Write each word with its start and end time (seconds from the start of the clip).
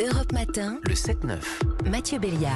Europe 0.00 0.32
Matin, 0.32 0.78
Le 0.84 0.94
7-9. 0.94 1.38
Mathieu 1.90 2.18
Béliard. 2.18 2.52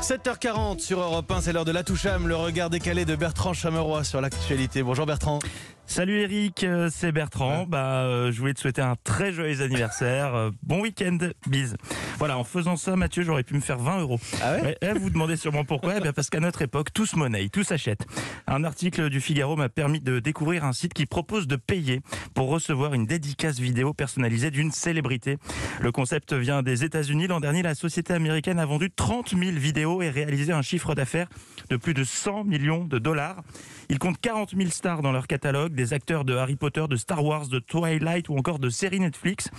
7h40 0.00 0.80
sur 0.80 1.00
Europe 1.00 1.30
1, 1.30 1.40
c'est 1.40 1.52
l'heure 1.52 1.64
de 1.64 1.70
la 1.70 1.84
Toucham, 1.84 2.26
le 2.26 2.34
regard 2.34 2.68
décalé 2.68 3.04
de 3.04 3.14
Bertrand 3.14 3.52
Chameroy 3.52 4.02
sur 4.02 4.20
l'actualité. 4.20 4.82
Bonjour 4.82 5.06
Bertrand. 5.06 5.38
Salut 5.88 6.20
Eric, 6.20 6.64
euh, 6.64 6.90
c'est 6.92 7.12
Bertrand. 7.12 7.64
Bah, 7.66 8.02
euh, 8.02 8.32
je 8.32 8.38
voulais 8.40 8.52
te 8.52 8.60
souhaiter 8.60 8.82
un 8.82 8.96
très 9.04 9.32
joyeux 9.32 9.62
anniversaire. 9.62 10.34
Euh, 10.34 10.50
bon 10.64 10.80
week-end, 10.80 11.16
bise. 11.46 11.76
Voilà, 12.18 12.36
en 12.36 12.44
faisant 12.44 12.76
ça, 12.76 12.96
Mathieu, 12.96 13.22
j'aurais 13.22 13.44
pu 13.44 13.54
me 13.54 13.60
faire 13.60 13.78
20 13.78 14.00
euros. 14.00 14.18
Ah 14.42 14.56
ouais 14.56 14.76
eh, 14.82 14.92
vous 14.92 15.10
demandez 15.10 15.36
sûrement 15.36 15.64
pourquoi 15.64 15.94
Eh 15.96 16.00
bien 16.00 16.12
parce 16.12 16.28
qu'à 16.28 16.40
notre 16.40 16.62
époque, 16.62 16.92
tout 16.92 17.06
se 17.06 17.16
monnaie, 17.16 17.48
tout 17.48 17.62
s'achète. 17.62 18.04
Un 18.46 18.64
article 18.64 19.08
du 19.10 19.20
Figaro 19.20 19.54
m'a 19.56 19.68
permis 19.68 20.00
de 20.00 20.18
découvrir 20.18 20.64
un 20.64 20.72
site 20.72 20.92
qui 20.92 21.06
propose 21.06 21.46
de 21.46 21.56
payer 21.56 22.00
pour 22.34 22.48
recevoir 22.48 22.92
une 22.92 23.06
dédicace 23.06 23.60
vidéo 23.60 23.94
personnalisée 23.94 24.50
d'une 24.50 24.72
célébrité. 24.72 25.38
Le 25.80 25.92
concept 25.92 26.32
vient 26.32 26.62
des 26.62 26.84
États-Unis. 26.84 27.28
L'an 27.28 27.40
dernier, 27.40 27.62
la 27.62 27.74
société 27.74 28.12
américaine 28.12 28.58
a 28.58 28.66
vendu 28.66 28.90
30 28.90 29.30
000 29.30 29.52
vidéos 29.52 30.02
et 30.02 30.10
réalisé 30.10 30.52
un 30.52 30.62
chiffre 30.62 30.94
d'affaires 30.94 31.28
de 31.70 31.76
plus 31.76 31.94
de 31.94 32.02
100 32.02 32.44
millions 32.44 32.84
de 32.84 32.98
dollars. 32.98 33.42
Ils 33.88 33.98
comptent 33.98 34.20
40 34.20 34.54
000 34.56 34.70
stars 34.70 35.02
dans 35.02 35.12
leur 35.12 35.26
catalogue, 35.28 35.75
des 35.76 35.92
acteurs 35.92 36.24
de 36.24 36.34
Harry 36.34 36.56
Potter, 36.56 36.84
de 36.88 36.96
Star 36.96 37.24
Wars, 37.24 37.46
de 37.46 37.60
Twilight 37.60 38.28
ou 38.28 38.36
encore 38.36 38.58
de 38.58 38.68
séries 38.68 38.98
Netflix. 38.98 39.50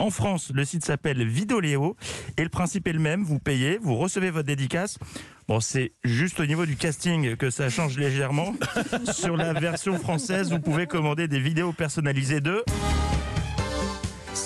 En 0.00 0.10
France, 0.10 0.50
le 0.52 0.64
site 0.64 0.84
s'appelle 0.84 1.24
Vidoléo 1.26 1.96
et 2.36 2.42
le 2.42 2.48
principe 2.48 2.88
est 2.88 2.92
le 2.92 2.98
même. 2.98 3.22
Vous 3.22 3.38
payez, 3.38 3.78
vous 3.80 3.94
recevez 3.94 4.30
votre 4.30 4.46
dédicace. 4.46 4.98
Bon, 5.46 5.60
c'est 5.60 5.92
juste 6.04 6.40
au 6.40 6.46
niveau 6.46 6.66
du 6.66 6.76
casting 6.76 7.36
que 7.36 7.50
ça 7.50 7.70
change 7.70 7.96
légèrement. 7.98 8.54
Sur 9.12 9.36
la 9.36 9.52
version 9.52 9.98
française, 9.98 10.50
vous 10.50 10.60
pouvez 10.60 10.86
commander 10.86 11.28
des 11.28 11.40
vidéos 11.40 11.72
personnalisées 11.72 12.40
de... 12.40 12.64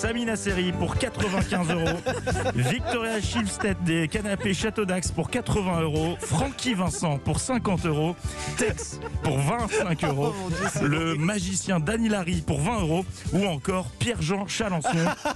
Samina 0.03 0.35
Seri 0.35 0.73
pour 0.73 0.97
95 0.97 1.71
euros. 1.71 1.97
Victoria 2.55 3.21
Schilstedt 3.21 3.81
des 3.85 4.09
canapés 4.09 4.53
Château 4.53 4.83
d'Axe 4.83 5.13
pour 5.13 5.29
80 5.29 5.79
euros. 5.79 6.17
Francky 6.19 6.73
Vincent 6.73 7.19
pour 7.19 7.39
50 7.39 7.85
euros. 7.85 8.13
Tex 8.57 8.99
pour 9.23 9.39
25 9.39 10.03
euros. 10.03 10.33
Le 10.81 11.15
magicien 11.15 11.79
Dani 11.79 12.09
Larry 12.09 12.41
pour 12.41 12.59
20 12.59 12.81
euros. 12.81 13.05
Ou 13.31 13.45
encore 13.45 13.91
Pierre-Jean 13.97 14.45
Chalençon. 14.45 14.89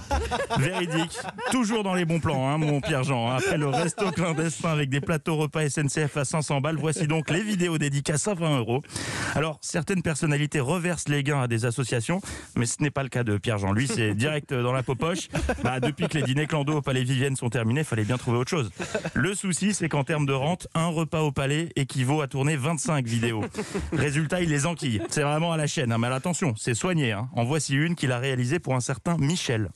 Véridique. 0.58 1.18
Toujours 1.50 1.82
dans 1.82 1.94
les 1.94 2.04
bons 2.04 2.20
plans, 2.20 2.50
hein, 2.50 2.58
mon 2.58 2.82
Pierre-Jean. 2.82 3.30
Après 3.30 3.56
le 3.56 3.68
resto 3.68 4.10
clandestin 4.10 4.68
avec 4.68 4.90
des 4.90 5.00
plateaux 5.00 5.36
repas 5.36 5.66
SNCF 5.66 6.14
à 6.18 6.26
500 6.26 6.60
balles, 6.60 6.76
voici 6.76 7.06
donc 7.06 7.30
les 7.30 7.42
vidéos 7.42 7.78
dédicaces 7.78 8.28
à 8.28 8.34
20 8.34 8.58
euros. 8.58 8.82
Alors, 9.34 9.56
certaines 9.62 10.02
personnalités 10.02 10.60
reversent 10.60 11.08
les 11.08 11.22
gains 11.22 11.40
à 11.40 11.48
des 11.48 11.64
associations, 11.64 12.20
mais 12.54 12.66
ce 12.66 12.82
n'est 12.82 12.90
pas 12.90 13.02
le 13.02 13.08
cas 13.08 13.24
de 13.24 13.38
Pierre-Jean. 13.38 13.72
Lui, 13.72 13.88
c'est 13.88 14.12
direct 14.12 14.52
dans 14.62 14.72
la 14.72 14.82
poche. 14.82 15.28
Bah, 15.62 15.80
depuis 15.80 16.08
que 16.08 16.16
les 16.18 16.22
dîners 16.22 16.46
clando 16.46 16.76
au 16.76 16.82
Palais 16.82 17.02
Vivienne 17.04 17.34
sont 17.36 17.50
terminés, 17.50 17.80
il 17.80 17.84
fallait 17.86 18.04
bien 18.04 18.16
trouver 18.16 18.38
autre 18.38 18.50
chose. 18.50 18.70
Le 19.14 19.34
souci, 19.34 19.74
c'est 19.74 19.88
qu'en 19.88 20.04
termes 20.04 20.24
de 20.26 20.32
rente, 20.32 20.68
un 20.74 20.86
repas 20.88 21.20
au 21.22 21.32
Palais 21.32 21.70
équivaut 21.76 22.20
à 22.20 22.28
tourner 22.28 22.56
25 22.56 23.06
vidéos. 23.06 23.44
Résultat, 23.92 24.40
il 24.42 24.48
les 24.50 24.66
enquille. 24.66 25.02
C'est 25.10 25.22
vraiment 25.22 25.52
à 25.52 25.56
la 25.56 25.66
chaîne. 25.66 25.92
hein. 25.92 25.98
Mais 25.98 26.06
attention, 26.08 26.54
c'est 26.56 26.74
soigné. 26.74 27.12
hein. 27.12 27.28
En 27.34 27.44
voici 27.44 27.74
une 27.74 27.94
qu'il 27.96 28.12
a 28.12 28.18
réalisée 28.18 28.58
pour 28.58 28.74
un 28.74 28.80
certain 28.80 29.16
Michel. 29.18 29.70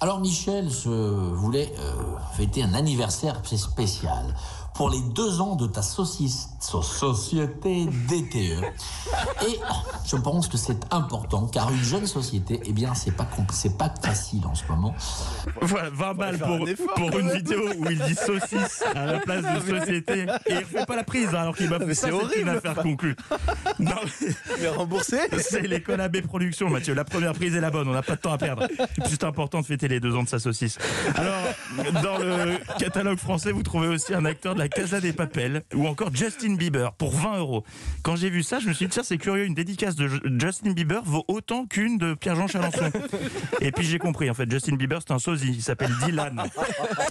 Alors 0.00 0.20
Michel 0.20 0.70
se 0.70 0.88
voulait 0.88 1.72
euh, 1.80 1.92
fêter 2.36 2.62
un 2.62 2.72
anniversaire 2.74 3.42
spécial 3.44 4.34
pour 4.78 4.90
les 4.90 5.00
deux 5.12 5.40
ans 5.40 5.56
de 5.56 5.66
ta 5.66 5.82
saucisse, 5.82 6.50
so- 6.60 6.82
société 6.82 7.86
DTE. 8.06 8.62
Et 9.48 9.58
je 10.06 10.14
pense 10.14 10.46
que 10.46 10.56
c'est 10.56 10.78
important 10.92 11.48
car 11.48 11.70
une 11.72 11.82
jeune 11.82 12.06
société, 12.06 12.60
eh 12.64 12.72
bien 12.72 12.94
c'est 12.94 13.10
pas 13.10 13.26
c'est 13.50 13.76
pas 13.76 13.92
facile 14.00 14.46
en 14.46 14.54
ce 14.54 14.62
moment. 14.68 14.94
Voilà, 15.60 15.90
20 15.90 16.14
balles 16.14 16.38
pour, 16.38 16.48
un 16.50 16.66
effort, 16.66 16.94
pour 16.94 17.18
une 17.18 17.30
vidéo 17.32 17.60
où 17.76 17.90
il 17.90 17.98
dit 17.98 18.14
saucisse 18.14 18.84
à 18.94 19.04
la 19.06 19.18
place 19.18 19.42
de 19.42 19.78
société. 19.80 20.26
Et 20.46 20.52
il 20.52 20.58
refait 20.58 20.86
pas 20.86 20.94
la 20.94 21.02
prise 21.04 21.34
hein, 21.34 21.40
alors 21.40 21.56
qu'il 21.56 21.68
m'a 21.68 21.80
ça, 21.80 21.84
c'est 21.94 22.08
une 22.10 22.14
horrible. 22.14 22.48
affaire 22.50 22.76
conclue. 22.76 23.16
Non, 23.80 23.90
mais- 24.20 24.34
Mais 24.60 24.68
remboursé 24.68 25.18
C'est 25.40 25.62
l'école 25.66 26.00
AB 26.00 26.20
Productions, 26.22 26.70
Mathieu. 26.70 26.94
La 26.94 27.04
première 27.04 27.32
prise 27.32 27.56
est 27.56 27.60
la 27.60 27.70
bonne, 27.72 27.88
on 27.88 27.92
n'a 27.92 28.02
pas 28.02 28.14
de 28.14 28.20
temps 28.20 28.32
à 28.32 28.38
perdre. 28.38 28.68
C'est 29.08 29.24
important 29.24 29.60
de 29.60 29.66
fêter 29.66 29.88
les 29.88 29.98
deux 29.98 30.14
ans 30.14 30.22
de 30.22 30.28
sa 30.28 30.38
saucisse. 30.38 30.78
Alors, 31.16 31.34
dans 32.02 32.18
le 32.18 32.58
catalogue 32.78 33.18
français, 33.18 33.50
vous 33.50 33.64
trouvez 33.64 33.88
aussi 33.88 34.14
un 34.14 34.24
acteur 34.24 34.54
de 34.54 34.60
la 34.60 34.67
Casa 34.68 35.00
des 35.00 35.12
Papels 35.12 35.62
ou 35.74 35.86
encore 35.86 36.14
Justin 36.14 36.54
Bieber 36.54 36.92
pour 36.92 37.14
20 37.14 37.38
euros. 37.38 37.64
Quand 38.02 38.16
j'ai 38.16 38.30
vu 38.30 38.42
ça, 38.42 38.58
je 38.60 38.68
me 38.68 38.72
suis 38.72 38.86
dit, 38.86 38.90
tiens, 38.92 39.02
c'est 39.02 39.18
curieux, 39.18 39.44
une 39.44 39.54
dédicace 39.54 39.96
de 39.96 40.08
Ju- 40.08 40.20
Justin 40.38 40.72
Bieber 40.72 41.02
vaut 41.04 41.24
autant 41.28 41.66
qu'une 41.66 41.98
de 41.98 42.14
Pierre-Jean 42.14 42.46
Chalençon. 42.48 42.90
Et 43.60 43.72
puis 43.72 43.84
j'ai 43.86 43.98
compris, 43.98 44.30
en 44.30 44.34
fait, 44.34 44.50
Justin 44.50 44.76
Bieber, 44.76 45.00
c'est 45.06 45.12
un 45.12 45.18
sosie, 45.18 45.52
il 45.56 45.62
s'appelle 45.62 45.92
Dylan. 46.04 46.42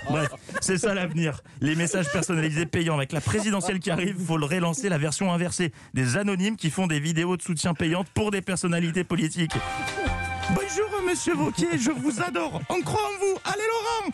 Bref, 0.10 0.30
c'est 0.62 0.78
ça 0.78 0.94
l'avenir. 0.94 1.42
Les 1.62 1.76
messages 1.76 2.12
personnalisés 2.12 2.66
payants. 2.66 2.96
Avec 2.96 3.12
la 3.12 3.22
présidentielle 3.22 3.80
qui 3.80 3.92
arrive, 3.92 4.16
il 4.20 4.26
faut 4.26 4.38
le 4.38 4.46
relancer 4.46 4.90
la 4.90 4.98
version 4.98 5.32
inversée. 5.34 5.72
Des 5.94 6.18
anonymes 6.18 6.56
qui 6.56 6.70
font 6.70 6.88
des 6.88 7.00
vidéos 7.00 7.38
de 7.38 7.42
soutien 7.42 7.74
payantes 7.74 8.08
pour 8.14 8.32
des 8.32 8.42
personnalités 8.42 9.04
politiques. 9.04 9.52
Bonjour, 10.50 10.90
monsieur 11.06 11.34
Vauquier, 11.36 11.68
je 11.78 11.92
vous 11.92 12.22
adore. 12.22 12.62
On 12.70 12.82
croit 12.82 13.02
en 13.02 13.20
vous. 13.20 13.38
Allez, 13.44 13.64
Laurent 13.68 14.12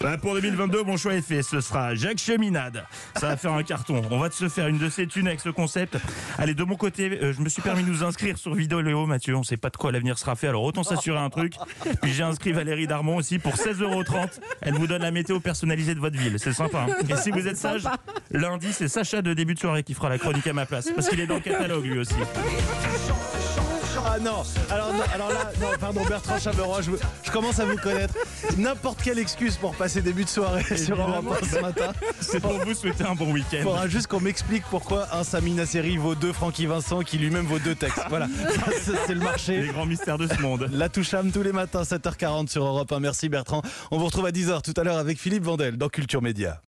Bah, 0.00 0.18
pour 0.18 0.34
2022, 0.34 0.82
mon 0.84 0.96
choix 0.96 1.14
est 1.14 1.22
fait. 1.22 1.42
Ce 1.42 1.60
sera 1.60 1.94
Jacques 1.94 2.18
Cheminade. 2.18 2.84
Ça 3.16 3.28
va 3.28 3.36
faire 3.36 3.52
un 3.52 3.62
carton. 3.62 4.02
On 4.10 4.18
va 4.18 4.30
se 4.30 4.48
faire 4.48 4.68
une 4.68 4.78
de 4.78 4.88
ces 4.88 5.06
thunes 5.06 5.26
avec 5.26 5.40
ce 5.40 5.48
concept. 5.48 5.96
Allez, 6.38 6.54
de 6.54 6.64
mon 6.64 6.76
côté, 6.76 7.18
euh, 7.22 7.32
je 7.32 7.40
me 7.40 7.48
suis 7.48 7.62
permis 7.62 7.82
de 7.82 7.88
nous 7.88 8.04
inscrire 8.04 8.36
sur 8.38 8.54
Vidéo 8.54 8.80
Léo, 8.82 9.06
Mathieu. 9.06 9.34
On 9.36 9.42
sait 9.42 9.56
pas 9.56 9.70
de 9.70 9.76
quoi 9.76 9.92
l'avenir 9.92 10.18
sera 10.18 10.36
fait, 10.36 10.48
alors 10.48 10.62
autant 10.64 10.82
s'assurer 10.82 11.18
un 11.18 11.30
truc. 11.30 11.54
Puis 12.02 12.12
j'ai 12.12 12.22
inscrit 12.22 12.52
Valérie 12.52 12.86
Darmon 12.86 13.16
aussi 13.16 13.38
pour 13.38 13.54
16,30€. 13.54 14.38
Elle 14.60 14.74
vous 14.74 14.86
donne 14.86 15.02
la 15.02 15.10
météo 15.10 15.40
personnalisée 15.40 15.94
de 15.94 16.00
votre 16.00 16.18
ville. 16.18 16.36
C'est 16.38 16.52
sympa. 16.52 16.86
hein. 16.88 16.94
Et 17.08 17.16
si 17.16 17.30
vous 17.30 17.46
êtes 17.48 17.56
sage, 17.56 17.82
lundi, 18.30 18.72
c'est 18.72 18.88
Sacha 18.88 19.22
de 19.22 19.34
début 19.34 19.54
de 19.54 19.58
soirée 19.60 19.82
qui 19.82 19.94
fera 19.94 20.08
la 20.08 20.18
chronique 20.18 20.46
à 20.46 20.52
ma 20.52 20.66
place. 20.66 20.88
Parce 20.94 21.08
qu'il 21.08 21.20
est 21.20 21.26
dans 21.26 21.34
le 21.36 21.40
catalogue 21.40 21.84
lui 21.84 21.98
aussi. 21.98 22.14
Ah 24.04 24.18
non 24.18 24.42
alors, 24.70 24.92
non, 24.92 25.02
alors 25.12 25.28
là, 25.30 25.50
non, 25.60 25.68
pardon 25.80 26.04
Bertrand 26.04 26.38
Chameroy, 26.38 26.82
je, 26.82 26.90
je 27.24 27.30
commence 27.30 27.58
à 27.58 27.64
vous 27.64 27.76
connaître. 27.76 28.14
N'importe 28.56 29.02
quelle 29.02 29.18
excuse 29.18 29.56
pour 29.56 29.74
passer 29.74 30.00
début 30.02 30.24
de 30.24 30.28
soirée 30.28 30.76
sur 30.76 31.00
Europe 31.00 31.24
1 31.42 31.46
ce 31.46 31.60
matin. 31.60 31.92
C'est 32.20 32.40
pour 32.40 32.52
vous 32.52 32.74
souhaiter 32.74 33.04
un 33.04 33.14
bon 33.14 33.26
Il 33.28 33.34
week-end. 33.34 33.62
faudra 33.62 33.88
juste 33.88 34.06
qu'on 34.08 34.20
m'explique 34.20 34.64
pourquoi 34.70 35.08
un 35.12 35.24
Samina 35.24 35.66
Seri 35.66 35.96
vaut 35.96 36.14
deux 36.14 36.32
Francky 36.32 36.66
Vincent 36.66 37.00
qui 37.00 37.18
lui-même 37.18 37.46
vaut 37.46 37.58
deux 37.58 37.74
textes. 37.74 38.00
Voilà, 38.08 38.26
Ça, 38.84 38.92
c'est 39.06 39.14
le 39.14 39.20
marché. 39.20 39.60
Les 39.62 39.68
grands 39.68 39.86
mystères 39.86 40.18
de 40.18 40.26
ce 40.28 40.40
monde. 40.40 40.68
La 40.72 40.88
Toucham 40.88 41.30
tous 41.32 41.42
les 41.42 41.52
matins 41.52 41.82
7h40 41.82 42.48
sur 42.48 42.64
Europe 42.64 42.90
1. 42.92 43.00
Merci 43.00 43.28
Bertrand. 43.28 43.62
On 43.90 43.98
vous 43.98 44.06
retrouve 44.06 44.26
à 44.26 44.30
10h 44.30 44.62
tout 44.62 44.74
à 44.80 44.84
l'heure 44.84 44.98
avec 44.98 45.18
Philippe 45.18 45.44
Vandel 45.44 45.76
dans 45.76 45.88
Culture 45.88 46.22
Média. 46.22 46.60